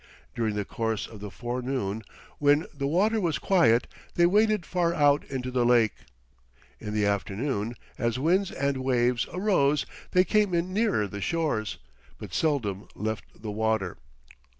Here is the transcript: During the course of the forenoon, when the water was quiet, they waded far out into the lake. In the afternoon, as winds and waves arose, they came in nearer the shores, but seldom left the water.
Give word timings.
During 0.33 0.55
the 0.55 0.65
course 0.65 1.05
of 1.05 1.19
the 1.19 1.29
forenoon, 1.29 2.01
when 2.39 2.65
the 2.73 2.87
water 2.87 3.21
was 3.21 3.37
quiet, 3.37 3.85
they 4.15 4.25
waded 4.25 4.65
far 4.65 4.95
out 4.95 5.23
into 5.25 5.51
the 5.51 5.63
lake. 5.63 5.93
In 6.79 6.91
the 6.95 7.05
afternoon, 7.05 7.75
as 7.99 8.17
winds 8.17 8.49
and 8.49 8.77
waves 8.77 9.27
arose, 9.31 9.85
they 10.09 10.23
came 10.23 10.55
in 10.55 10.73
nearer 10.73 11.05
the 11.05 11.21
shores, 11.21 11.77
but 12.17 12.33
seldom 12.33 12.87
left 12.95 13.25
the 13.39 13.51
water. 13.51 13.97